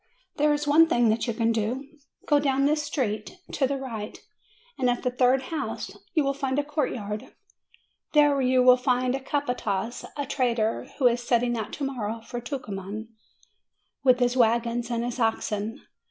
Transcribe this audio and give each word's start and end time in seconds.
There 0.37 0.51
is 0.51 0.65
one 0.67 0.87
thing 0.87 1.09
that 1.09 1.27
you 1.27 1.33
can 1.35 1.51
do. 1.51 1.87
Go 2.25 2.39
down 2.39 2.65
this 2.65 2.81
street, 2.81 3.37
to 3.51 3.67
the 3.67 3.77
right, 3.77 4.17
and 4.79 4.89
at 4.89 5.03
the 5.03 5.11
third 5.11 5.43
house 5.53 5.95
you 6.15 6.23
will 6.23 6.33
find 6.33 6.57
a 6.57 6.63
courtyard; 6.63 7.35
there 8.13 8.41
you 8.41 8.63
will 8.63 8.77
find 8.77 9.13
a 9.13 9.19
capataz, 9.19 10.03
a 10.17 10.25
trader, 10.25 10.87
who 10.97 11.05
is 11.05 11.21
setting 11.21 11.55
out 11.55 11.71
to 11.73 11.83
morrow 11.83 12.19
for 12.19 12.41
Tucuman, 12.41 13.09
with 14.03 14.19
his 14.19 14.35
wagons 14.35 14.89
and 14.89 15.03
his 15.05 15.19
oxen. 15.19 15.81